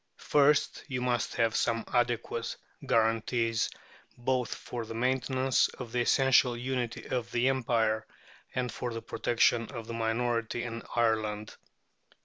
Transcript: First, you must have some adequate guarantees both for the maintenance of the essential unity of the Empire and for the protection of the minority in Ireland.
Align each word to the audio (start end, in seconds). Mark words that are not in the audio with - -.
First, 0.17 0.83
you 0.87 0.99
must 0.99 1.35
have 1.35 1.55
some 1.55 1.85
adequate 1.93 2.57
guarantees 2.83 3.69
both 4.17 4.55
for 4.55 4.83
the 4.83 4.95
maintenance 4.95 5.67
of 5.67 5.91
the 5.91 6.01
essential 6.01 6.57
unity 6.57 7.07
of 7.09 7.29
the 7.31 7.49
Empire 7.49 8.07
and 8.55 8.71
for 8.71 8.91
the 8.95 9.01
protection 9.03 9.67
of 9.69 9.85
the 9.85 9.93
minority 9.93 10.63
in 10.63 10.81
Ireland. 10.95 11.55